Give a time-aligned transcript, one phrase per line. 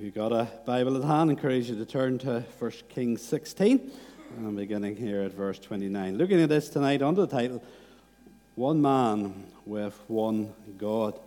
[0.00, 3.20] If you've got a Bible at hand, I encourage you to turn to 1 Kings
[3.20, 3.90] 16.
[4.38, 6.16] I'm beginning here at verse 29.
[6.16, 7.62] Looking at this tonight under the title,
[8.54, 11.20] One Man with One God.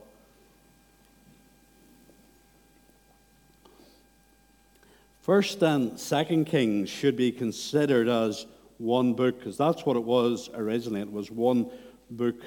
[5.21, 8.47] First and Second Kings should be considered as
[8.79, 11.01] one book, because that's what it was originally.
[11.01, 11.69] It was one
[12.09, 12.37] book.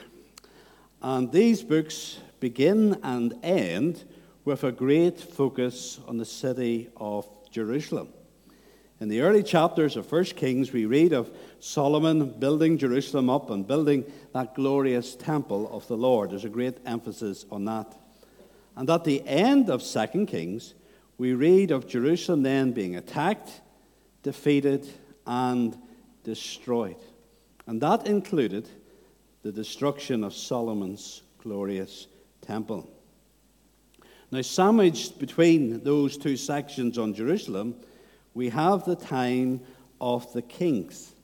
[1.01, 4.05] And these books begin and end
[4.47, 8.09] with a great focus on the city of Jerusalem.
[9.01, 13.67] In the early chapters of 1 Kings, we read of Solomon building Jerusalem up and
[13.67, 16.31] building that glorious temple of the Lord.
[16.31, 17.93] There's a great emphasis on that.
[18.77, 20.75] And at the end of 2 Kings,
[21.19, 23.51] we read of Jerusalem then being attacked,
[24.23, 24.87] defeated,
[25.27, 25.77] and
[26.23, 27.03] destroyed.
[27.67, 28.69] And that included
[29.43, 32.07] the destruction of Solomon's glorious
[32.43, 32.96] temple.
[34.31, 37.77] Now, sandwiched between those two sections on Jerusalem,
[38.35, 39.61] we have the time
[40.01, 41.15] of the kings,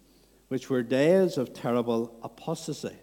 [0.49, 2.97] which were days of terrible apostasy,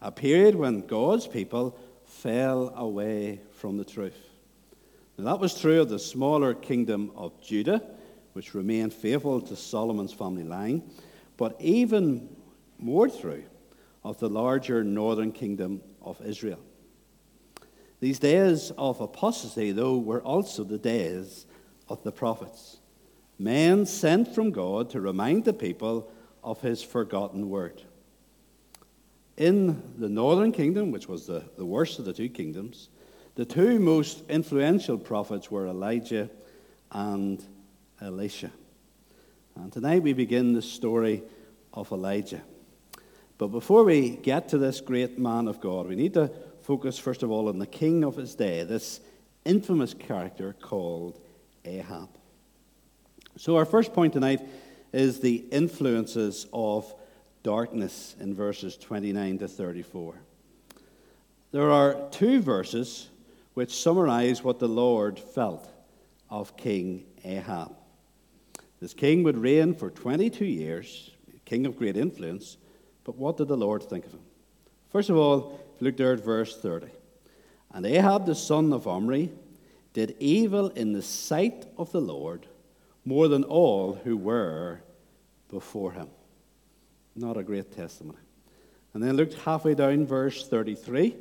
[0.00, 4.16] a period when God's people fell away from the truth.
[5.18, 7.82] Now, that was true of the smaller kingdom of Judah,
[8.32, 10.82] which remained faithful to Solomon's family line,
[11.36, 12.28] but even
[12.78, 13.42] more true
[14.04, 16.60] of the larger northern kingdom of Israel.
[18.00, 21.46] These days of apostasy, though, were also the days
[21.88, 22.78] of the prophets,
[23.38, 26.10] men sent from God to remind the people
[26.42, 27.82] of his forgotten word.
[29.36, 32.88] In the northern kingdom, which was the, the worst of the two kingdoms,
[33.34, 36.30] the two most influential prophets were Elijah
[36.90, 37.44] and
[38.00, 38.50] Elisha.
[39.54, 41.22] And tonight we begin the story
[41.72, 42.42] of Elijah.
[43.38, 46.30] But before we get to this great man of God, we need to
[46.66, 49.00] focus first of all on the king of his day, this
[49.44, 51.20] infamous character called
[51.64, 52.08] Ahab.
[53.36, 54.40] So, our first point tonight
[54.92, 56.92] is the influences of
[57.44, 60.14] darkness in verses 29 to 34.
[61.52, 63.10] There are two verses
[63.54, 65.70] which summarize what the Lord felt
[66.28, 67.76] of King Ahab.
[68.80, 71.12] This king would reign for 22 years,
[71.44, 72.56] king of great influence,
[73.04, 74.20] but what did the Lord think of him?
[74.90, 76.88] First of all, look there at verse 30.
[77.72, 79.32] And Ahab the son of Omri
[79.92, 82.46] did evil in the sight of the Lord
[83.04, 84.80] more than all who were
[85.48, 86.08] before him.
[87.14, 88.18] Not a great testimony.
[88.92, 91.16] And then look halfway down, verse 33.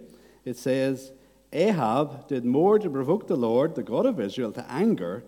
[0.46, 1.12] It says,
[1.54, 5.24] Ahab did more to provoke the Lord, the God of Israel, to anger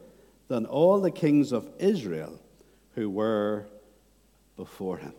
[0.47, 2.39] than all the kings of Israel
[2.95, 3.65] who were
[4.55, 5.13] before him.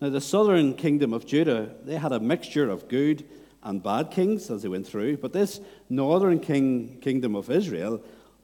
[0.00, 3.24] Now, the southern kingdom of Judah, they had a mixture of good
[3.62, 8.00] and bad kings as they went through, but this northern king, kingdom of Israel,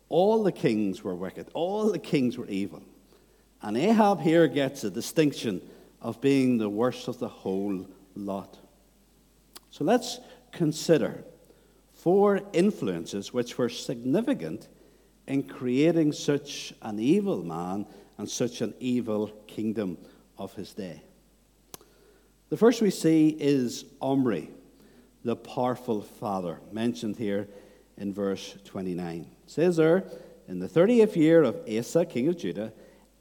[0.08, 2.82] all the kings were wicked, all the kings were evil.
[3.62, 5.62] And Ahab here gets a distinction
[6.02, 7.86] of being the worst of the whole
[8.16, 8.58] lot.
[9.70, 10.20] So let's
[10.52, 11.24] consider
[11.94, 14.68] four influences which were significant
[15.26, 17.86] in creating such an evil man
[18.18, 19.96] and such an evil kingdom
[20.36, 21.02] of his day.
[22.54, 24.48] The first we see is Omri,
[25.24, 27.48] the powerful father, mentioned here
[27.96, 29.22] in verse 29.
[29.22, 30.04] It says there,
[30.46, 32.72] in the 30th year of Asa, king of Judah,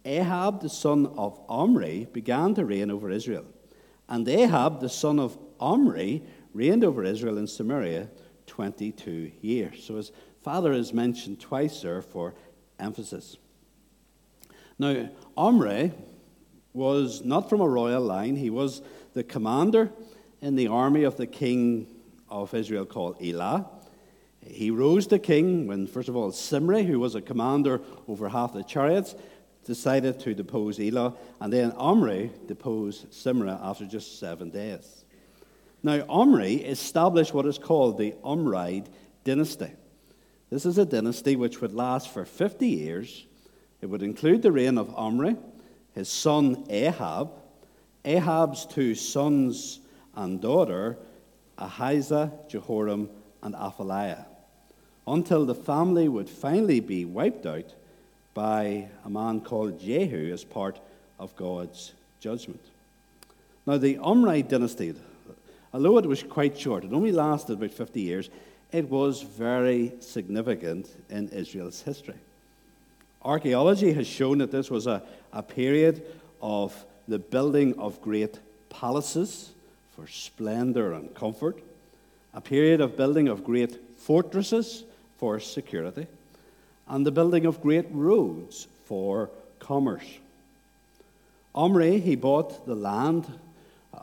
[0.06, 3.46] Ahab the son of Omri began to reign over Israel.
[4.08, 6.22] And Ahab the son of Omri
[6.54, 8.10] reigned over Israel in Samaria
[8.46, 9.84] 22 years.
[9.84, 10.12] So his
[10.44, 12.36] father is mentioned twice there for
[12.80, 13.38] emphasis.
[14.78, 15.92] Now, Omri
[16.72, 18.84] was not from a royal line, he was
[19.14, 19.92] the commander
[20.42, 21.88] in the army of the king
[22.30, 23.70] of Israel called Elah.
[24.42, 28.54] He rose to king when, first of all, Zimri, who was a commander over half
[28.54, 29.16] the chariots,
[29.64, 35.06] decided to depose Elah, and then Omri deposed Zimri after just seven days.
[35.82, 38.88] Now, Omri established what is called the Omride
[39.24, 39.72] dynasty.
[40.50, 43.26] This is a dynasty which would last for 50 years.
[43.82, 45.36] It would include the reign of Omri,
[45.94, 47.32] his son Ahab,
[48.06, 49.80] Ahab's two sons
[50.16, 50.98] and daughter,
[51.58, 53.10] Ahijah, Jehoram,
[53.42, 54.26] and Athaliah,
[55.08, 57.74] until the family would finally be wiped out
[58.34, 60.80] by a man called Jehu as part
[61.20, 62.62] of God's judgment.
[63.66, 64.94] Now, the Omride dynasty,
[65.74, 68.30] although it was quite short, it only lasted about 50 years,
[68.72, 72.16] it was very significant in Israel's history.
[73.24, 75.02] Archaeology has shown that this was a,
[75.32, 76.04] a period
[76.42, 76.74] of
[77.08, 78.40] the building of great
[78.70, 79.52] palaces
[79.96, 81.62] for splendor and comfort,
[82.34, 84.84] a period of building of great fortresses
[85.18, 86.08] for security,
[86.88, 89.30] and the building of great roads for
[89.60, 90.20] commerce.
[91.56, 93.26] Omri, he bought the land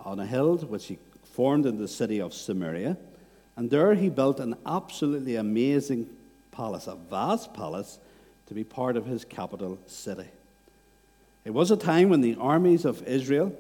[0.05, 0.99] on a hill which he
[1.33, 2.97] formed in the city of Samaria,
[3.57, 6.09] and there he built an absolutely amazing
[6.53, 7.99] palace, a vast palace,
[8.47, 10.29] to be part of his capital city.
[11.45, 13.53] It was a time when the armies of Israel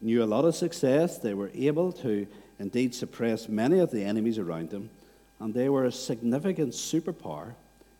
[0.00, 1.18] knew a lot of success.
[1.18, 2.26] They were able to
[2.58, 4.90] indeed suppress many of the enemies around them,
[5.38, 7.54] and they were a significant superpower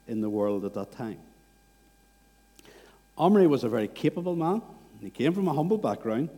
[0.09, 1.19] in the world at that time.
[3.17, 4.63] Omri was a very capable man.
[5.01, 6.29] He came from a humble background,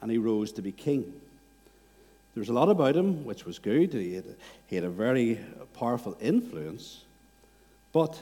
[0.00, 1.12] and he rose to be king.
[2.34, 3.92] There was a lot about him which was good.
[3.92, 4.24] He had,
[4.66, 5.40] he had a very
[5.74, 7.04] powerful influence.
[7.92, 8.18] But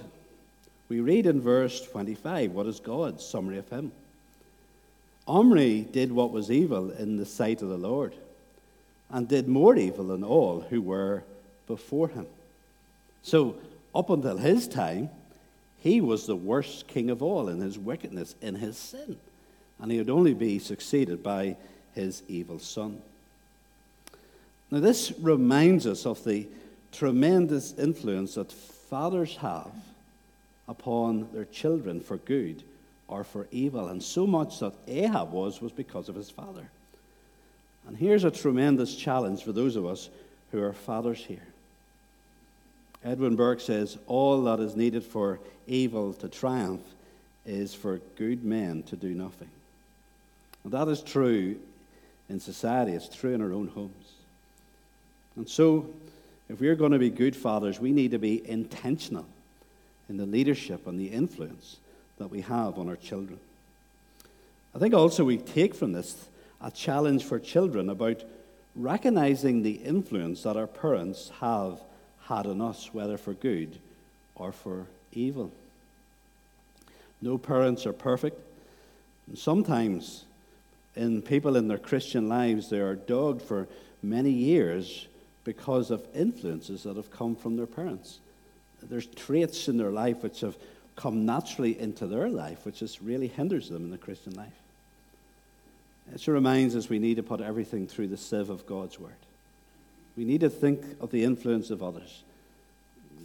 [0.90, 3.92] we read in verse 25 what is God's summary of him.
[5.26, 8.12] Omri did what was evil in the sight of the Lord,
[9.08, 11.22] and did more evil than all who were
[11.69, 12.26] before him.
[13.22, 13.54] So,
[13.94, 15.10] up until his time,
[15.78, 19.16] he was the worst king of all in his wickedness, in his sin.
[19.78, 21.56] And he would only be succeeded by
[21.94, 23.00] his evil son.
[24.72, 26.48] Now, this reminds us of the
[26.90, 29.70] tremendous influence that fathers have
[30.70, 32.62] upon their children for good
[33.08, 33.88] or for evil.
[33.88, 36.70] And so much that Ahab was, was because of his father.
[37.88, 40.08] And here's a tremendous challenge for those of us
[40.52, 41.46] who are fathers here.
[43.05, 46.82] Edmund Burke says, All that is needed for evil to triumph
[47.44, 49.50] is for good men to do nothing.
[50.62, 51.58] And that is true
[52.28, 54.12] in society, it's true in our own homes.
[55.34, 55.90] And so,
[56.49, 59.26] if we're going to be good fathers, we need to be intentional
[60.10, 61.76] in the leadership and the influence
[62.18, 63.38] that we have on our children.
[64.74, 66.28] I think also we take from this
[66.60, 68.22] a challenge for children about
[68.74, 71.80] recognizing the influence that our parents have
[72.24, 73.78] had on us, whether for good
[74.34, 75.52] or for evil.
[77.22, 78.40] No parents are perfect.
[79.28, 80.24] And sometimes,
[80.96, 83.68] in people in their Christian lives, they are dogged for
[84.02, 85.06] many years
[85.44, 88.18] because of influences that have come from their parents.
[88.82, 90.56] There's traits in their life which have
[90.96, 94.52] come naturally into their life, which just really hinders them in the Christian life.
[96.12, 99.12] It reminds us we need to put everything through the sieve of God's Word.
[100.16, 102.22] We need to think of the influence of others.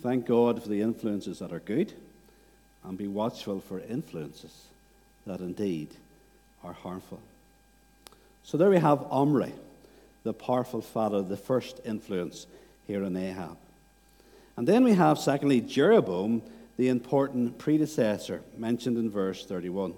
[0.01, 1.93] Thank God for the influences that are good,
[2.83, 4.67] and be watchful for influences
[5.25, 5.89] that indeed
[6.63, 7.19] are harmful.
[8.43, 9.53] So there we have Omri,
[10.23, 12.45] the powerful father, the first influence
[12.85, 13.57] here in Ahab.
[14.57, 16.41] And then we have, secondly, Jeroboam,
[16.77, 19.93] the important predecessor mentioned in verse 31.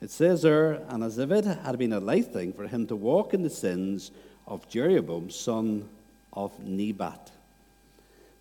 [0.00, 2.96] It says there, and as if it had been a light thing for him to
[2.96, 4.10] walk in the sins
[4.46, 5.88] of Jeroboam, son
[6.32, 7.30] of Nebat.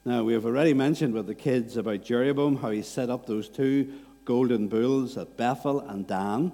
[0.05, 3.49] Now, we have already mentioned with the kids about Jeroboam, how he set up those
[3.49, 3.91] two
[4.25, 6.51] golden bulls at Bethel and Dan.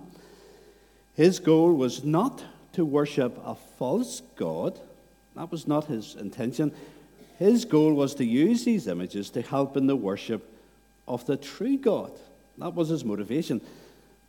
[1.14, 2.44] His goal was not
[2.74, 4.80] to worship a false God,
[5.36, 6.74] that was not his intention.
[7.38, 10.50] His goal was to use these images to help in the worship
[11.08, 12.12] of the true God.
[12.58, 13.62] That was his motivation.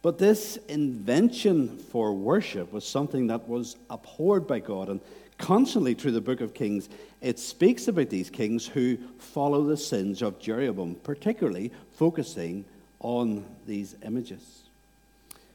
[0.02, 4.88] But this invention for worship was something that was abhorred by God.
[4.88, 5.00] And
[5.38, 6.88] constantly through the book of Kings,
[7.20, 12.64] it speaks about these kings who follow the sins of Jeroboam, particularly focusing
[13.00, 14.62] on these images.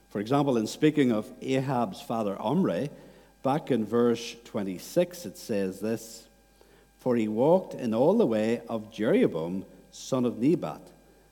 [0.09, 2.89] For example, in speaking of Ahab's father Omri,
[3.43, 6.27] back in verse 26, it says this
[7.01, 10.81] For he walked in all the way of Jeroboam, son of Nebat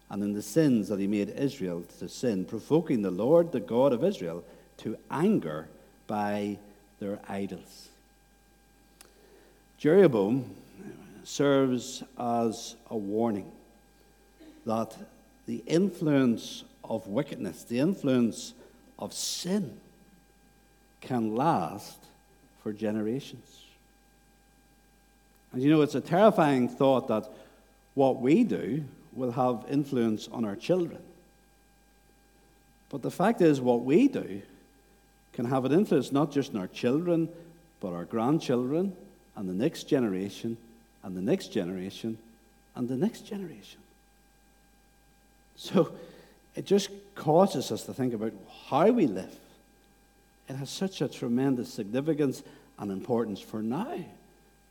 [0.09, 3.93] and in the sins that he made Israel to sin, provoking the Lord, the God
[3.93, 4.43] of Israel,
[4.77, 5.67] to anger
[6.07, 6.57] by
[6.99, 7.89] their idols.
[9.77, 10.55] Jeroboam
[11.23, 13.51] serves as a warning
[14.65, 14.97] that
[15.45, 18.53] the influence of wickedness, the influence
[18.97, 19.79] of sin,
[21.01, 21.99] can last
[22.63, 23.58] for generations.
[25.51, 27.27] And you know, it's a terrifying thought that
[27.95, 31.01] what we do will have influence on our children.
[32.89, 34.41] But the fact is, what we do
[35.33, 37.29] can have an influence not just on our children,
[37.79, 38.95] but our grandchildren,
[39.35, 40.57] and the next generation,
[41.03, 42.17] and the next generation,
[42.75, 43.79] and the next generation.
[45.55, 45.91] So
[46.55, 48.33] it just causes us to think about
[48.69, 49.35] how we live.
[50.47, 52.43] It has such a tremendous significance
[52.79, 54.03] and importance for now,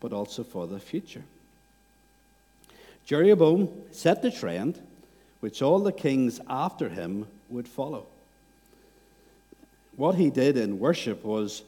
[0.01, 1.25] but also for the future.
[3.05, 4.81] Jeroboam set the trend
[5.41, 8.07] which all the kings after him would follow.
[9.97, 11.63] What he did in worship was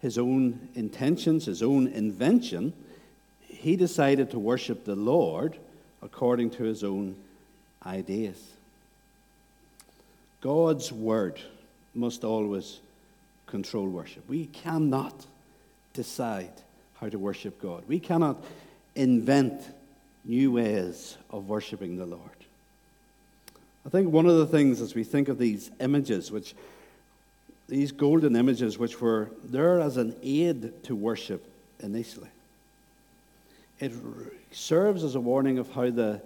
[0.00, 2.72] his own intentions, his own invention.
[3.46, 5.56] He decided to worship the Lord
[6.00, 7.16] according to his own
[7.84, 8.40] ideas.
[10.40, 11.40] God's word
[11.94, 12.78] must always
[13.46, 14.28] control worship.
[14.28, 15.26] We cannot
[15.92, 16.52] decide
[17.00, 17.84] how to worship God.
[17.86, 18.42] We cannot
[18.94, 19.62] invent
[20.24, 22.22] new ways of worshiping the Lord.
[23.86, 26.54] I think one of the things as we think of these images, which
[27.68, 31.46] these golden images, which were there as an aid to worship
[31.80, 32.28] initially,
[33.78, 33.92] it
[34.50, 36.20] serves as a warning of how the,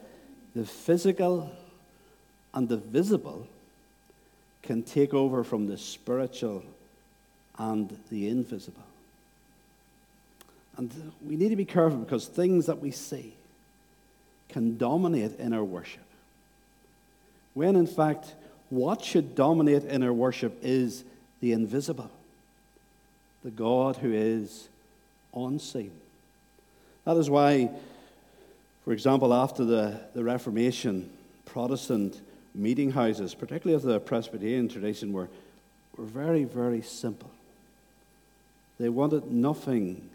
[0.54, 1.50] the physical
[2.54, 3.46] and the visible
[4.62, 6.64] can take over from the spiritual
[7.58, 8.82] and the invisible.
[10.76, 13.34] And we need to be careful because things that we see
[14.48, 16.04] can dominate in our worship.
[17.54, 18.34] When in fact,
[18.70, 21.04] what should dominate in our worship is
[21.40, 22.10] the invisible,
[23.44, 24.68] the God who is
[25.34, 25.92] unseen.
[27.04, 27.70] That is why,
[28.84, 31.10] for example, after the, the Reformation,
[31.44, 32.20] Protestant
[32.54, 35.28] meeting houses, particularly of the Presbyterian tradition, were,
[35.96, 37.30] were very, very simple.
[38.78, 40.08] They wanted nothing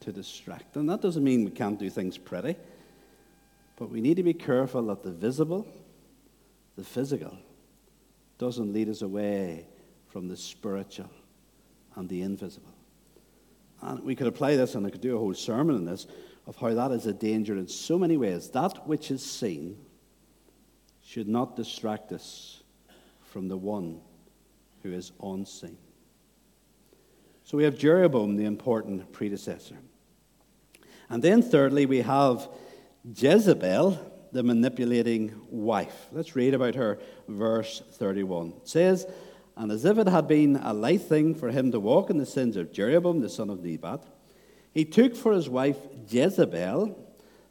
[0.00, 0.76] to distract.
[0.76, 2.56] And that doesn't mean we can't do things pretty,
[3.76, 5.66] but we need to be careful that the visible,
[6.76, 7.36] the physical,
[8.38, 9.66] doesn't lead us away
[10.08, 11.10] from the spiritual
[11.94, 12.74] and the invisible.
[13.82, 16.06] And we could apply this, and I could do a whole sermon on this,
[16.46, 18.48] of how that is a danger in so many ways.
[18.50, 19.76] That which is seen
[21.04, 22.62] should not distract us
[23.20, 24.00] from the one
[24.82, 25.76] who is unseen.
[27.44, 29.76] So we have Jeroboam, the important predecessor.
[31.08, 32.48] And then, thirdly, we have
[33.04, 33.98] Jezebel,
[34.32, 36.08] the manipulating wife.
[36.12, 36.98] Let's read about her,
[37.28, 38.54] verse 31.
[38.62, 39.06] It says,
[39.56, 42.26] And as if it had been a light thing for him to walk in the
[42.26, 44.04] sins of Jeroboam, the son of Nebat,
[44.72, 46.98] he took for his wife Jezebel,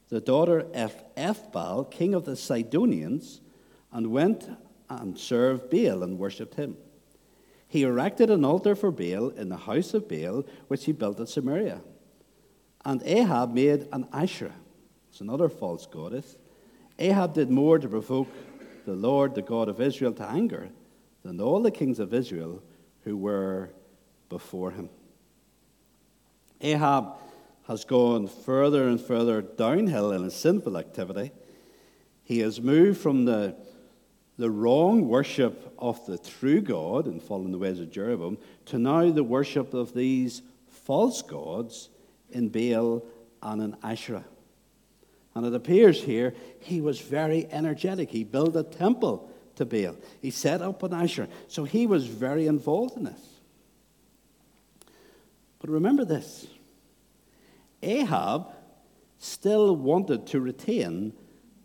[0.08, 3.40] the daughter of Ethbaal, king of the Sidonians,
[3.90, 4.48] and went
[4.88, 6.76] and served Baal and worshipped him.
[7.66, 11.28] He erected an altar for Baal in the house of Baal, which he built at
[11.28, 11.80] Samaria.
[12.86, 14.54] And Ahab made an Asherah,
[15.10, 16.36] it's another false goddess.
[17.00, 18.28] Ahab did more to provoke
[18.84, 20.68] the Lord, the God of Israel, to anger
[21.24, 22.62] than all the kings of Israel
[23.02, 23.70] who were
[24.28, 24.88] before him.
[26.60, 27.14] Ahab
[27.66, 31.32] has gone further and further downhill in his sinful activity.
[32.22, 33.56] He has moved from the
[34.38, 39.10] the wrong worship of the true God and following the ways of Jeroboam to now
[39.10, 41.88] the worship of these false gods
[42.30, 43.02] in Baal
[43.42, 44.24] and in Asherah.
[45.34, 48.10] And it appears here he was very energetic.
[48.10, 51.28] He built a temple to Baal, he set up an Asherah.
[51.48, 53.20] So he was very involved in this.
[55.58, 56.46] But remember this
[57.82, 58.48] Ahab
[59.18, 61.12] still wanted to retain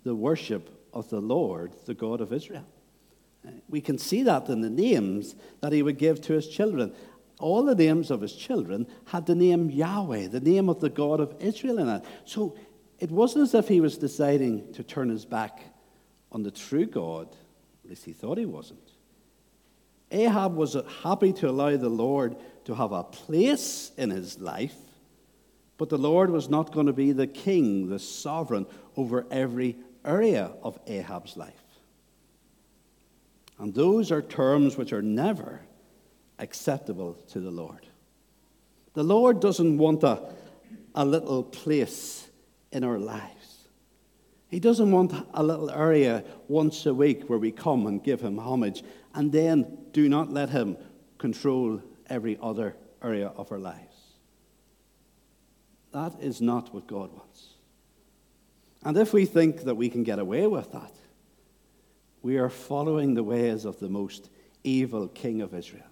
[0.04, 2.66] the worship of the Lord, the God of Israel.
[3.70, 6.94] We can see that in the names that he would give to his children.
[7.42, 11.20] All the names of his children had the name Yahweh, the name of the God
[11.20, 12.04] of Israel in it.
[12.26, 12.56] So
[13.00, 15.62] it wasn't as if he was deciding to turn his back
[16.32, 17.28] on the true God,
[17.84, 18.80] at least he thought he wasn't.
[20.12, 24.76] Ahab was happy to allow the Lord to have a place in his life,
[25.78, 30.52] but the Lord was not going to be the king, the sovereign over every area
[30.62, 31.54] of Ahab's life.
[33.58, 35.62] And those are terms which are never
[36.42, 37.88] acceptable to the Lord.
[38.94, 40.22] The Lord doesn't want a,
[40.94, 42.28] a little place
[42.72, 43.68] in our lives.
[44.50, 48.38] He doesn't want a little area once a week where we come and give him
[48.38, 48.84] homage
[49.14, 50.76] and then do not let him
[51.18, 53.96] control every other area of our lives.
[55.94, 57.54] That is not what God wants.
[58.84, 60.94] And if we think that we can get away with that,
[62.22, 64.30] we are following the ways of the most
[64.64, 65.84] evil king of Israel,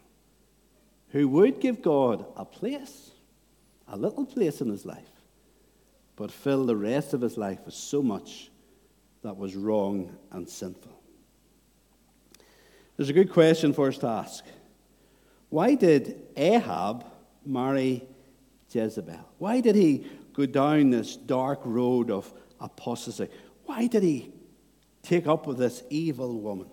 [1.09, 3.11] who would give God a place,
[3.87, 5.09] a little place in his life,
[6.15, 8.49] but fill the rest of his life with so much
[9.23, 10.97] that was wrong and sinful.
[12.97, 14.45] There's a good question for us to ask.
[15.49, 17.05] Why did Ahab
[17.45, 18.03] marry
[18.71, 19.19] Jezebel?
[19.37, 23.27] Why did he go down this dark road of apostasy.
[23.65, 24.31] Why did he
[25.03, 26.67] take up with this evil woman?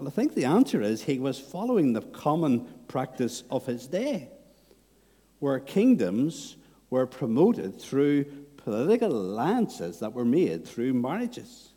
[0.00, 4.30] Well, I think the answer is he was following the common practice of his day,
[5.40, 6.56] where kingdoms
[6.88, 8.24] were promoted through
[8.56, 11.68] political alliances that were made through marriages.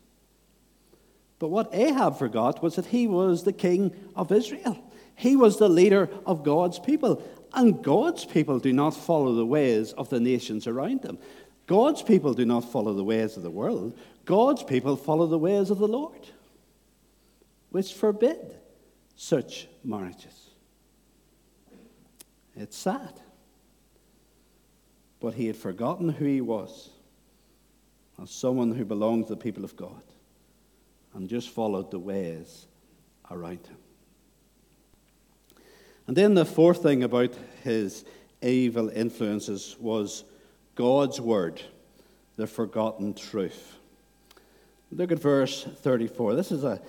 [1.38, 4.82] But what Ahab forgot was that he was the king of Israel.
[5.16, 7.22] He was the leader of God's people.
[7.52, 11.18] And God's people do not follow the ways of the nations around them.
[11.66, 13.98] God's people do not follow the ways of the world.
[14.24, 16.26] God's people follow the ways of the Lord,
[17.74, 18.54] which forbid
[19.16, 20.50] such marriages.
[22.54, 23.20] It's sad.
[25.18, 26.90] But he had forgotten who he was
[28.22, 30.04] as someone who belonged to the people of God
[31.14, 32.66] and just followed the ways
[33.28, 33.78] around him.
[36.06, 38.04] And then the fourth thing about his
[38.40, 40.22] evil influences was
[40.76, 41.60] God's word,
[42.36, 43.78] the forgotten truth.
[44.92, 46.36] Look at verse 34.
[46.36, 46.80] This is a,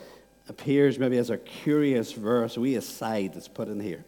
[0.47, 4.05] appears maybe as a curious verse, we aside that's put in here.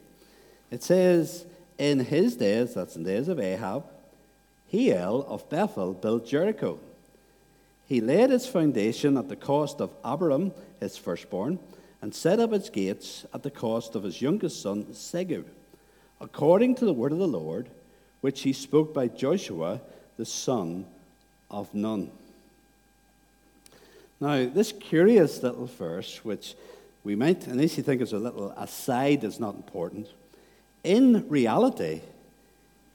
[0.70, 1.46] It says,
[1.77, 3.86] In his days, that's in the days of Ahab,
[4.72, 6.79] Hiel of Bethel built Jericho.
[7.86, 11.60] He laid its foundation at the cost of Abiram, his firstborn,
[12.01, 15.46] and set up its gates at the cost of his youngest son, Segub,
[16.20, 17.70] according to the word of the Lord,
[18.22, 19.82] which he spoke by Joshua,
[20.17, 20.86] the son
[21.50, 22.12] of Nun.
[24.19, 26.55] Now, this curious little verse, which
[27.03, 30.07] we might initially think is a little aside that's not important,
[30.83, 32.01] in reality,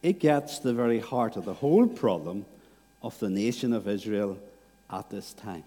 [0.02, 2.44] it gets the very heart of the whole problem
[3.02, 4.38] of the nation of Israel
[4.90, 5.64] at this time.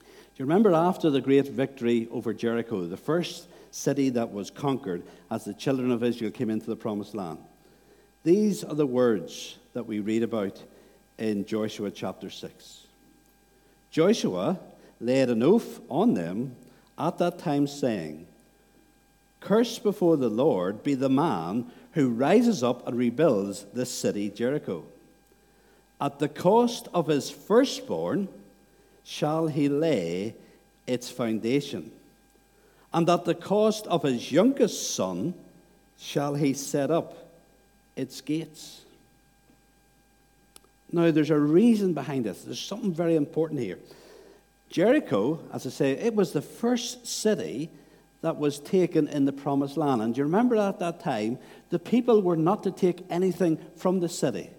[0.00, 0.06] Do
[0.38, 5.44] you remember after the great victory over Jericho, the first city that was conquered as
[5.44, 7.38] the children of Israel came into the promised land?
[8.24, 10.62] These are the words that we read about
[11.18, 12.79] in Joshua chapter 6.
[13.90, 14.58] Joshua
[15.00, 16.56] laid an oath on them
[16.98, 18.26] at that time, saying,
[19.40, 24.84] Cursed before the Lord be the man who rises up and rebuilds this city, Jericho.
[26.00, 28.28] At the cost of his firstborn
[29.02, 30.34] shall he lay
[30.86, 31.90] its foundation,
[32.92, 35.34] and at the cost of his youngest son
[35.98, 37.30] shall he set up
[37.96, 38.82] its gates.
[40.92, 42.42] Now, there's a reason behind this.
[42.42, 43.78] There's something very important here.
[44.70, 47.70] Jericho, as I say, it was the first city
[48.22, 50.02] that was taken in the promised land.
[50.02, 51.38] And do you remember at that time,
[51.70, 54.50] the people were not to take anything from the city.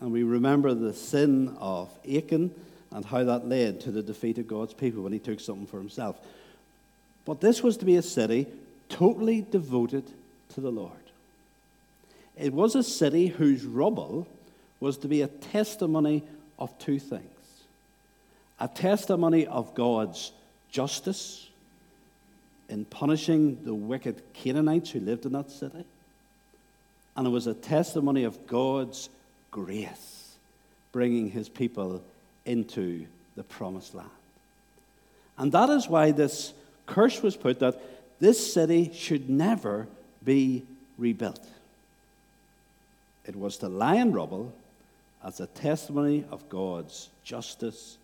[0.00, 2.54] And we remember the sin of Achan
[2.90, 5.78] and how that led to the defeat of God's people when he took something for
[5.78, 6.16] himself.
[7.24, 8.46] But this was to be a city
[8.88, 10.04] totally devoted
[10.50, 10.92] to the Lord.
[12.36, 14.28] It was a city whose rubble
[14.80, 16.22] was to be a testimony
[16.58, 17.30] of two things
[18.60, 20.32] a testimony of God's
[20.70, 21.48] justice
[22.68, 25.84] in punishing the wicked Canaanites who lived in that city,
[27.16, 29.10] and it was a testimony of God's
[29.50, 30.36] grace
[30.92, 32.02] bringing his people
[32.44, 33.06] into
[33.36, 34.08] the promised land.
[35.36, 36.52] And that is why this
[36.86, 37.80] curse was put that
[38.20, 39.88] this city should never
[40.24, 40.64] be
[40.96, 41.44] rebuilt.
[43.26, 44.54] It was to lie in rubble
[45.24, 47.96] as a testimony of God's justice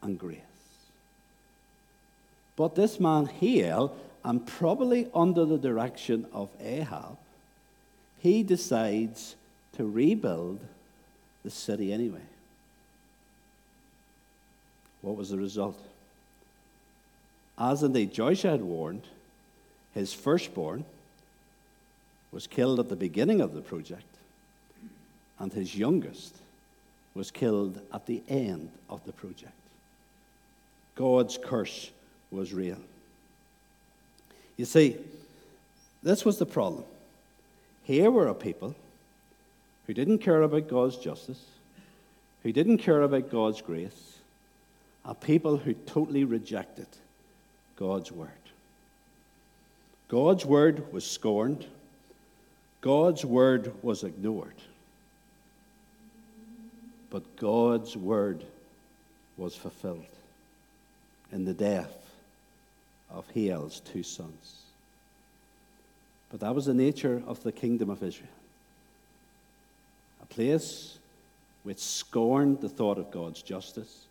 [0.00, 0.38] and grace.
[2.56, 3.92] But this man Hiel,
[4.24, 7.18] and probably under the direction of Ahab,
[8.20, 9.34] he decides
[9.76, 10.60] to rebuild
[11.42, 12.20] the city anyway.
[15.00, 15.80] What was the result?
[17.58, 19.02] As indeed Joshua had warned,
[19.94, 20.84] his firstborn
[22.30, 24.04] was killed at the beginning of the project,
[25.40, 26.36] and his youngest
[27.14, 29.52] was killed at the end of the project.
[30.94, 31.90] God's curse
[32.30, 32.78] was real.
[34.56, 34.96] You see,
[36.02, 36.84] this was the problem.
[37.84, 38.74] Here were a people
[39.86, 41.42] who didn't care about God's justice,
[42.42, 44.18] who didn't care about God's grace,
[45.04, 46.86] a people who totally rejected
[47.76, 48.30] God's word.
[50.08, 51.66] God's word was scorned,
[52.80, 54.54] God's word was ignored.
[57.12, 58.42] But God's word
[59.36, 60.06] was fulfilled
[61.30, 61.92] in the death
[63.10, 64.62] of Hiel's two sons.
[66.30, 68.30] But that was the nature of the kingdom of Israel
[70.22, 70.96] a place
[71.64, 74.06] which scorned the thought of God's justice,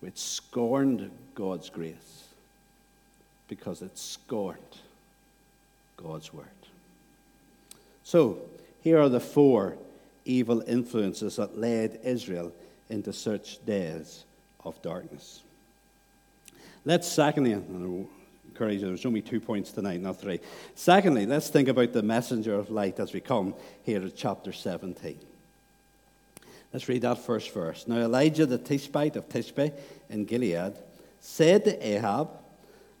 [0.00, 2.28] which scorned God's grace,
[3.48, 4.58] because it scorned
[5.98, 6.46] God's word.
[8.04, 8.38] So,
[8.80, 9.76] here are the four
[10.24, 12.52] evil influences that led Israel
[12.88, 14.24] into such days
[14.64, 15.42] of darkness.
[16.84, 20.40] Let's secondly, encourage you, there's only two points tonight, not three.
[20.74, 25.18] Secondly, let's think about the messenger of light as we come here at chapter 17.
[26.72, 27.86] Let's read that first verse.
[27.86, 29.72] Now Elijah the Tishbite of Tishbe
[30.10, 30.74] in Gilead
[31.20, 32.30] said to Ahab,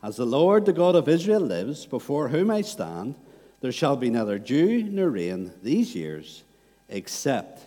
[0.02, 3.16] As the Lord the God of Israel lives, before whom I stand,
[3.60, 6.44] there shall be neither dew nor rain these years,
[6.88, 7.62] except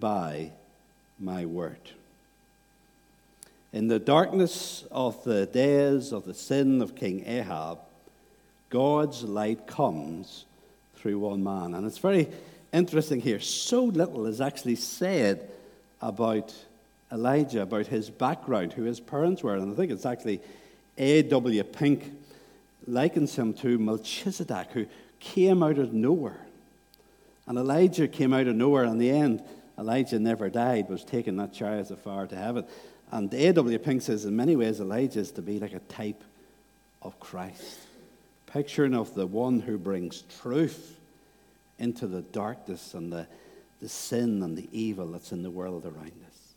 [0.00, 0.52] by
[1.18, 1.90] my word.
[3.72, 7.78] In the darkness of the days of the sin of King Ahab,
[8.70, 10.46] God's light comes
[10.96, 11.74] through one man.
[11.74, 12.28] And it's very
[12.72, 13.40] interesting here.
[13.40, 15.50] So little is actually said
[16.00, 16.54] about
[17.12, 19.56] Elijah, about his background, who his parents were.
[19.56, 20.40] And I think it's actually
[20.96, 21.62] A.W.
[21.64, 22.12] Pink
[22.86, 24.86] likens him to Melchizedek, who
[25.20, 26.40] came out of nowhere.
[27.48, 28.84] And Elijah came out of nowhere.
[28.84, 29.42] In the end,
[29.78, 32.66] Elijah never died, was taken that chariot of fire to heaven.
[33.10, 33.78] And A.W.
[33.78, 36.22] Pink says, in many ways, Elijah is to be like a type
[37.00, 37.78] of Christ,
[38.46, 40.98] picturing of the one who brings truth
[41.78, 43.26] into the darkness and the,
[43.80, 46.54] the sin and the evil that's in the world around us.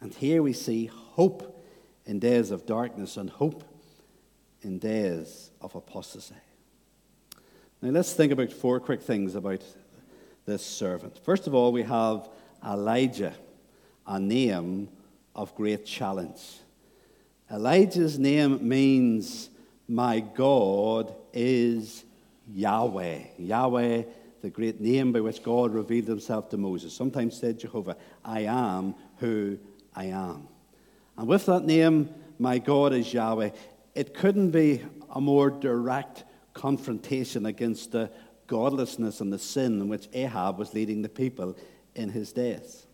[0.00, 1.62] And here we see hope
[2.06, 3.64] in days of darkness and hope
[4.62, 6.36] in days of apostasy.
[7.82, 9.62] Now, let's think about four quick things about
[10.44, 11.18] this servant.
[11.24, 12.28] First of all, we have
[12.66, 13.34] Elijah,
[14.06, 14.88] a name
[15.34, 16.40] of great challenge.
[17.50, 19.50] Elijah's name means,
[19.88, 22.04] My God is
[22.52, 23.18] Yahweh.
[23.38, 24.02] Yahweh,
[24.40, 26.92] the great name by which God revealed himself to Moses.
[26.92, 29.58] Sometimes said Jehovah, I am who
[29.94, 30.48] I am.
[31.16, 33.50] And with that name, My God is Yahweh,
[33.94, 34.82] it couldn't be
[35.14, 36.24] a more direct
[36.54, 38.10] confrontation against the
[38.52, 41.56] godlessness and the sin in which Ahab was leading the people
[41.94, 42.86] in his days.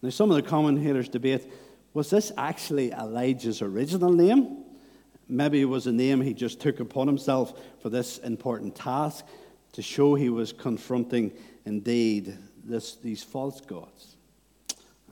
[0.00, 1.46] Now, some of the commentators debate
[1.92, 4.64] was this actually Elijah's original name?
[5.28, 9.26] Maybe it was a name he just took upon himself for this important task
[9.72, 11.32] to show he was confronting
[11.66, 14.16] indeed this, these false gods.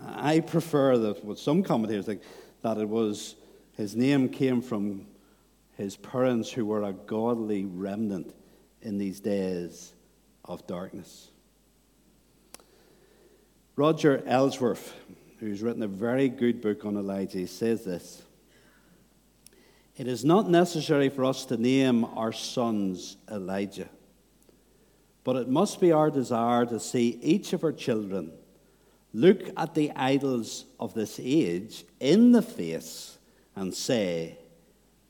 [0.03, 2.23] I prefer that what some commentators think
[2.63, 3.37] that it was
[3.77, 5.07] his name came from
[5.77, 8.35] his parents who were a godly remnant
[8.83, 9.93] in these days
[10.45, 11.31] of darkness.
[13.77, 14.95] Roger Ellsworth,
[15.39, 18.23] who's written a very good book on Elijah, says this
[19.97, 23.89] It is not necessary for us to name our sons Elijah,
[25.25, 28.33] but it must be our desire to see each of our children
[29.15, 33.19] look at the idols of this age in the face
[33.55, 34.39] and say,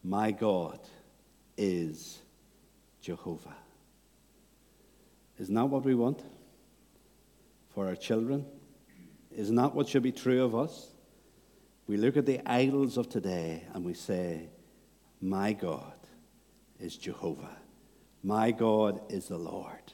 [0.02, 0.80] My God
[1.56, 2.20] is
[3.00, 3.56] Jehovah.
[5.38, 6.22] Isn't what we want
[7.74, 8.46] for our children?
[9.30, 10.88] Isn't what should be true of us?
[11.86, 14.48] We look at the idols of today and we say,
[15.20, 15.94] My God
[16.78, 17.56] is Jehovah.
[18.22, 19.92] My God is the Lord.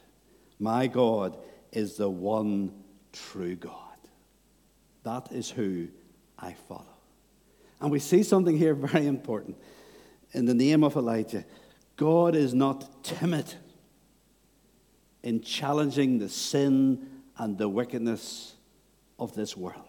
[0.59, 1.37] My God
[1.71, 2.73] is the one
[3.11, 3.73] true God.
[5.03, 5.87] That is who
[6.37, 6.85] I follow.
[7.81, 9.57] And we see something here very important.
[10.33, 11.45] In the name of Elijah,
[11.95, 13.55] God is not timid
[15.23, 18.55] in challenging the sin and the wickedness
[19.17, 19.83] of this world.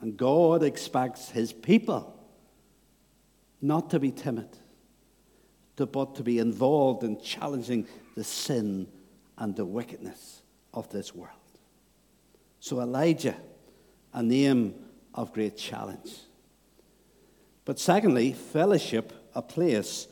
[0.00, 2.14] And God expects his people
[3.60, 4.48] not to be timid,
[5.76, 8.88] but to be involved in challenging the sin
[9.38, 11.32] and the wickedness of this world.
[12.60, 13.36] So, Elijah,
[14.12, 14.74] a name
[15.14, 16.14] of great challenge.
[17.64, 20.08] But secondly, fellowship, a place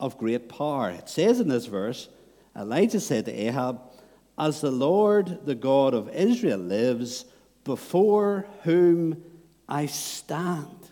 [0.00, 0.90] of great power.
[0.90, 2.08] It says in this verse,
[2.56, 3.80] Elijah said to Ahab,
[4.38, 7.24] As the Lord, the God of Israel, lives,
[7.64, 9.22] before whom
[9.68, 10.90] I stand.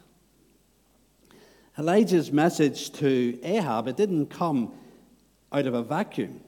[1.79, 4.73] Elijah's message to Ahab, it didn't come
[5.53, 6.41] out of a vacuum,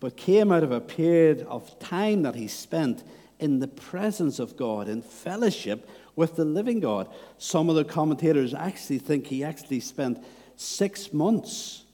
[0.00, 3.04] but came out of a period of time that he spent
[3.38, 7.08] in the presence of God, in fellowship with the living God.
[7.38, 10.22] Some of the commentators actually think he actually spent
[10.56, 11.84] six months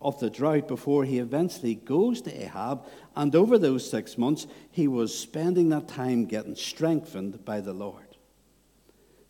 [0.00, 2.84] of the drought before he eventually goes to Ahab.
[3.16, 8.04] And over those six months, he was spending that time getting strengthened by the Lord.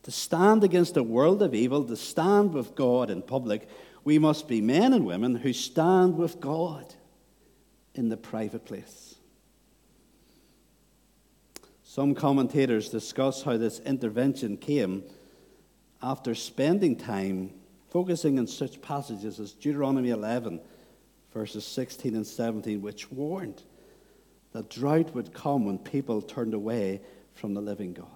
[0.03, 3.69] To stand against a world of evil, to stand with God in public,
[4.05, 6.95] we must be men and women who stand with God
[7.95, 9.17] in the private place.
[11.83, 15.03] Some commentators discuss how this intervention came
[16.03, 17.53] after spending time
[17.89, 20.61] focusing on such passages as Deuteronomy 11,
[21.33, 23.63] verses 16 and 17, which warned
[24.53, 27.01] that drought would come when people turned away
[27.35, 28.07] from the living God.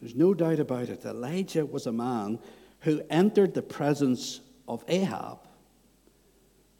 [0.00, 1.04] There's no doubt about it.
[1.04, 2.38] Elijah was a man
[2.80, 5.38] who entered the presence of Ahab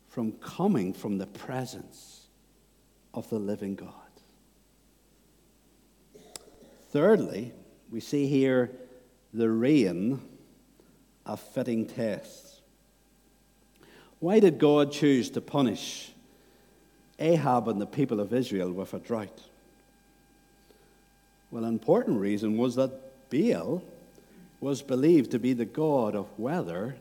[0.09, 2.27] from coming from the presence
[3.15, 3.93] of the living God.
[6.91, 7.53] Thirdly,
[7.91, 8.71] we see here
[9.33, 10.21] the rain
[11.27, 12.61] of fitting test.
[14.21, 16.13] Why did God choose to punish
[17.19, 19.43] Ahab and the people of Israel with a drought?
[21.51, 22.91] Well, an important reason was that
[23.31, 23.83] Baal
[24.61, 26.97] was believed to be the god of weather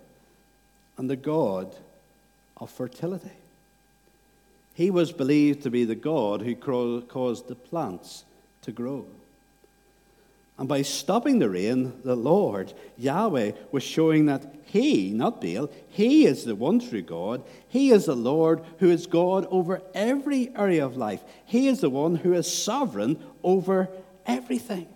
[0.98, 1.76] and the god
[2.58, 3.32] of fertility.
[4.74, 8.26] He was believed to be the God who caused the plants
[8.64, 9.06] to grow.
[10.58, 16.26] And by stopping the rain, the Lord, Yahweh, was showing that He, not Baal, He
[16.26, 17.44] is the one true God.
[17.68, 21.22] He is the Lord who is God over every area of life.
[21.46, 23.90] He is the one who is sovereign over
[24.26, 24.88] everything.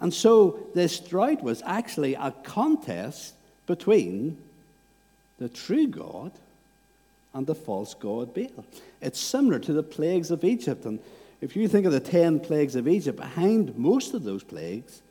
[0.00, 3.34] And so this drought was actually a contest
[3.66, 4.38] between
[5.38, 6.32] the true God
[7.34, 8.64] and the false god Baal.
[9.00, 10.84] It's similar to the plagues of Egypt.
[10.84, 11.00] And
[11.40, 15.02] if you think of the 10 plagues of Egypt, behind most of those plagues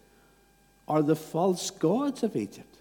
[0.88, 2.78] are the false gods of Egypt.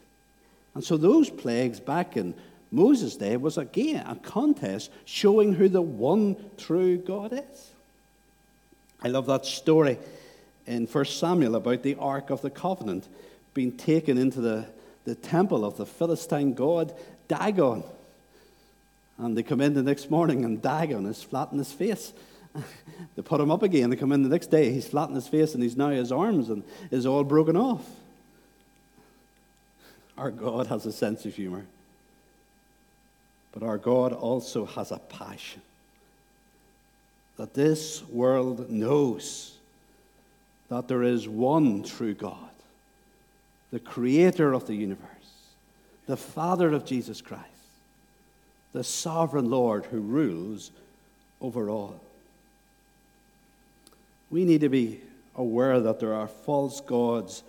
[0.74, 2.34] And so those plagues back in
[2.70, 7.72] Moses' day was again a contest showing who the one true God is.
[9.02, 9.98] I love that story
[10.66, 13.08] in 1 Samuel about the Ark of the Covenant
[13.54, 14.66] being taken into the,
[15.04, 16.94] the temple of the Philistine god
[17.28, 17.82] Dagon.
[19.16, 22.12] And they come in the next morning and Dagon is flat in his face.
[23.16, 23.90] they put him up again.
[23.90, 24.72] They come in the next day.
[24.72, 27.84] He's flat in his face and he's now his arms and is all broken off.
[30.16, 31.66] Our God has a sense of humor.
[33.52, 35.62] But our God also has a passion
[37.36, 39.56] that this world knows
[40.68, 42.36] that there is one true God,
[43.70, 45.06] the creator of the universe,
[46.06, 47.44] the Father of Jesus Christ
[48.72, 50.70] the sovereign Lord who rules
[51.40, 52.00] over all.
[54.30, 55.00] We need to be
[55.34, 57.42] aware that there are false gods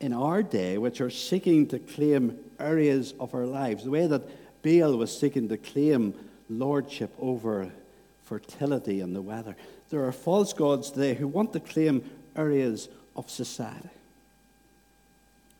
[0.00, 4.22] in our day which are seeking to claim areas of our lives, the way that
[4.62, 6.14] Baal was seeking to claim
[6.48, 7.70] lordship over
[8.24, 9.56] fertility and the weather.
[9.90, 13.88] There are false gods today who want to claim areas of society.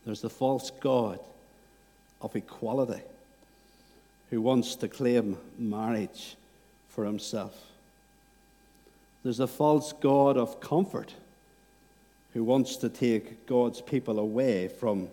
[0.05, 1.19] There's the false god
[2.21, 3.01] of equality
[4.29, 6.35] who wants to claim marriage
[6.89, 7.55] for himself.
[9.27, 11.13] There's a false God of comfort
[12.33, 15.09] who wants to take God's people away from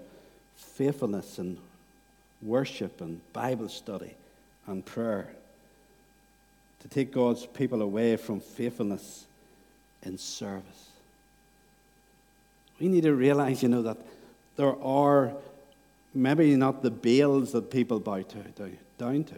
[0.54, 1.58] faithfulness and
[2.40, 4.14] worship and Bible study
[4.68, 5.30] and prayer.
[6.82, 9.24] To take God's people away from faithfulness
[10.04, 10.90] in service.
[12.78, 13.98] We need to realize, you know, that
[14.54, 15.32] there are
[16.14, 19.34] maybe not the Baals that people bow to, down to.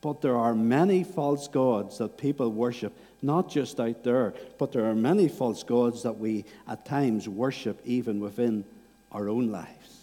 [0.00, 4.86] But there are many false gods that people worship, not just out there, but there
[4.86, 8.64] are many false gods that we at times worship even within
[9.12, 10.00] our own lives.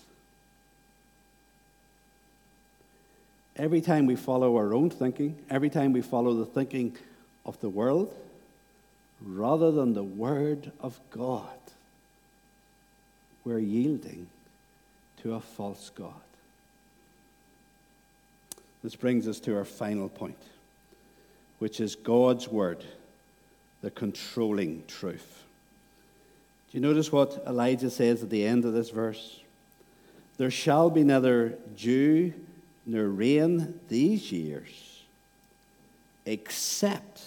[3.56, 6.96] Every time we follow our own thinking, every time we follow the thinking
[7.44, 8.14] of the world,
[9.26, 11.58] rather than the Word of God,
[13.44, 14.28] we're yielding
[15.24, 16.27] to a false God.
[18.88, 20.41] This brings us to our final point,
[21.60, 22.86] which is God's word,
[23.82, 25.43] the controlling truth.
[26.71, 29.41] Do you notice what Elijah says at the end of this verse?
[30.38, 32.34] There shall be neither dew
[32.86, 35.04] nor rain these years,
[36.26, 37.23] except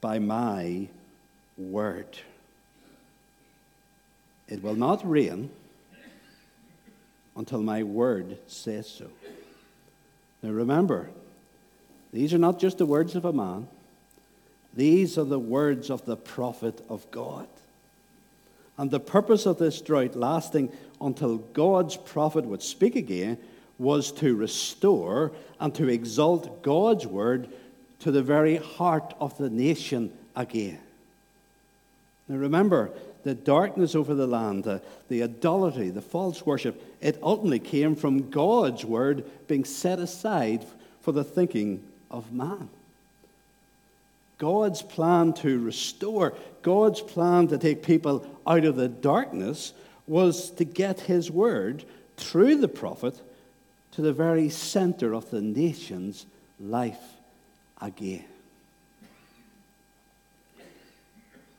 [0.00, 0.88] by my
[1.58, 2.18] word.
[4.48, 5.50] It will not rain
[7.36, 9.10] until my word says so.
[10.42, 11.10] Now remember,
[12.12, 13.68] these are not just the words of a man,
[14.74, 17.48] these are the words of the prophet of God.
[18.78, 20.70] And the purpose of this drought lasting
[21.00, 23.38] until God's prophet would speak again
[23.78, 27.48] was to restore and to exalt God's word
[28.00, 30.78] to the very heart of the nation again.
[32.28, 32.90] Now remember,
[33.26, 38.30] the darkness over the land, the, the idolatry, the false worship, it ultimately came from
[38.30, 40.64] God's word being set aside
[41.00, 42.68] for the thinking of man.
[44.38, 49.72] God's plan to restore, God's plan to take people out of the darkness
[50.06, 51.84] was to get his word
[52.16, 53.20] through the prophet
[53.90, 56.26] to the very center of the nation's
[56.60, 57.02] life
[57.80, 58.24] again.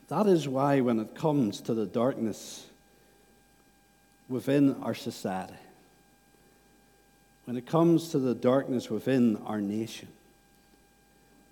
[0.09, 2.65] That is why, when it comes to the darkness
[4.29, 5.53] within our society,
[7.45, 10.07] when it comes to the darkness within our nation,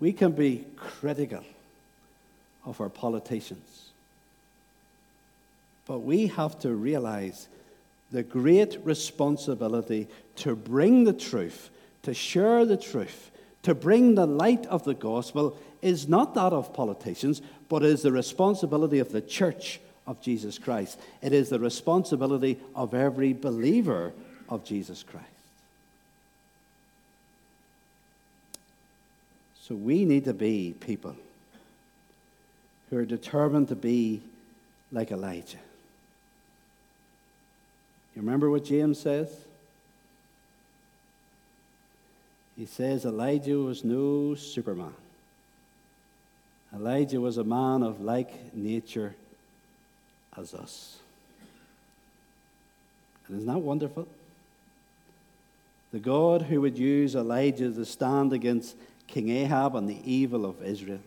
[0.00, 1.44] we can be critical
[2.64, 3.90] of our politicians.
[5.86, 7.48] But we have to realize
[8.10, 11.70] the great responsibility to bring the truth,
[12.02, 13.30] to share the truth,
[13.66, 18.12] to bring the light of the gospel is not that of politicians, but is the
[18.12, 21.00] responsibility of the church of Jesus Christ.
[21.20, 24.12] It is the responsibility of every believer
[24.48, 25.26] of Jesus Christ.
[29.62, 31.16] So we need to be people
[32.88, 34.22] who are determined to be
[34.92, 35.58] like Elijah.
[38.14, 39.45] You remember what James says?
[42.56, 44.94] He says Elijah was no superman.
[46.74, 49.14] Elijah was a man of like nature
[50.36, 50.98] as us.
[53.26, 54.08] And isn't that wonderful?
[55.92, 60.62] The God who would use Elijah to stand against King Ahab and the evil of
[60.62, 61.00] Israel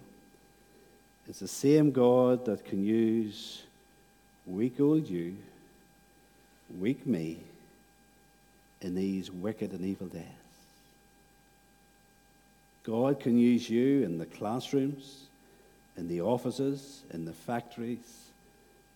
[1.28, 3.64] is the same God that can use
[4.48, 5.36] weak old you,
[6.80, 7.38] weak me,
[8.82, 10.39] in these wicked and evil days.
[12.84, 15.24] God can use you in the classrooms,
[15.98, 18.30] in the offices, in the factories,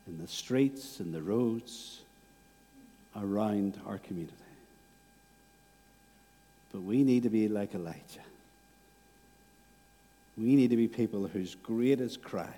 [0.07, 2.01] in the streets, in the roads
[3.15, 4.33] around our community.
[6.71, 8.25] But we need to be like Elijah.
[10.37, 12.55] We need to be people whose greatest cry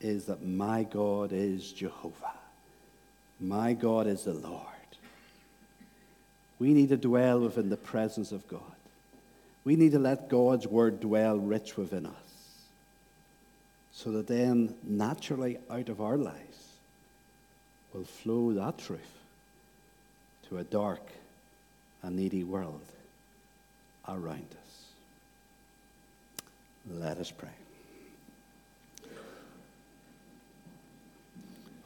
[0.00, 2.32] is that my God is Jehovah.
[3.38, 4.66] My God is the Lord.
[6.58, 8.60] We need to dwell within the presence of God.
[9.64, 12.14] We need to let God's word dwell rich within us
[13.92, 16.78] so that then naturally out of our lives
[17.92, 19.18] will flow that truth
[20.48, 21.06] to a dark
[22.02, 22.80] and needy world
[24.08, 24.84] around us.
[26.90, 27.50] Let us pray.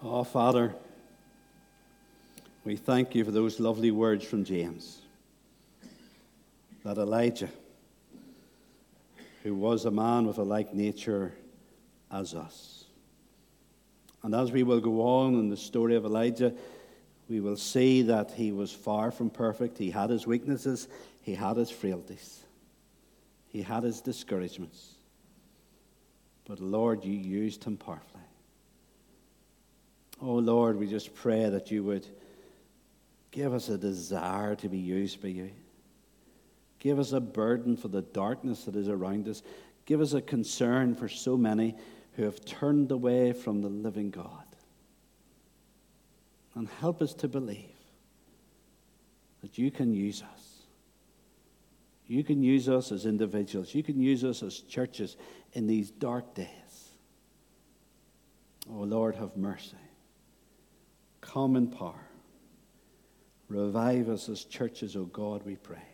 [0.02, 0.74] Oh, Father,
[2.64, 5.00] we thank you for those lovely words from James
[6.84, 7.48] that Elijah
[9.44, 11.32] who was a man with a like nature
[12.10, 12.86] as us.
[14.22, 16.54] And as we will go on in the story of Elijah,
[17.28, 19.76] we will see that he was far from perfect.
[19.76, 20.88] He had his weaknesses,
[21.20, 22.42] he had his frailties,
[23.46, 24.94] he had his discouragements.
[26.46, 28.22] But Lord, you used him powerfully.
[30.22, 32.06] Oh Lord, we just pray that you would
[33.30, 35.50] give us a desire to be used by you.
[36.84, 39.42] Give us a burden for the darkness that is around us.
[39.86, 41.74] Give us a concern for so many
[42.12, 44.44] who have turned away from the living God.
[46.54, 47.70] And help us to believe
[49.40, 50.58] that you can use us.
[52.06, 53.74] You can use us as individuals.
[53.74, 55.16] You can use us as churches
[55.54, 56.90] in these dark days.
[58.70, 59.78] Oh Lord, have mercy.
[61.22, 62.10] Come in power.
[63.48, 65.93] Revive us as churches, O oh God, we pray.